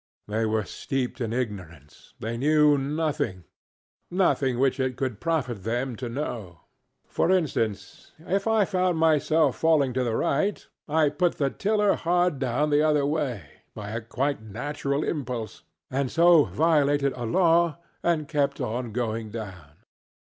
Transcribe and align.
They 0.27 0.47
were 0.47 0.63
steeped 0.63 1.21
in 1.21 1.31
ignorance; 1.31 2.15
they 2.19 2.35
knew 2.35 2.75
nothingŌĆönothing 2.75 4.57
which 4.57 4.79
it 4.79 4.95
could 4.97 5.19
profit 5.19 5.63
them 5.63 5.95
to 5.97 6.09
know. 6.09 6.61
For 7.05 7.29
instance, 7.29 8.11
if 8.21 8.47
I 8.47 8.65
found 8.65 8.97
myself 8.97 9.57
falling 9.59 9.93
to 9.93 10.03
the 10.03 10.15
right, 10.15 10.67
I 10.87 11.09
put 11.09 11.33
the 11.35 11.51
tiller 11.51 11.93
hard 11.93 12.39
down 12.39 12.71
the 12.71 12.81
other 12.81 13.05
way, 13.05 13.43
by 13.75 13.89
a 13.91 14.01
quite 14.01 14.41
natural 14.41 15.03
impulse, 15.03 15.61
and 15.91 16.09
so 16.09 16.45
violated 16.45 17.13
a 17.15 17.27
law, 17.27 17.77
and 18.01 18.27
kept 18.27 18.59
on 18.59 18.93
going 18.93 19.29
down. 19.29 19.83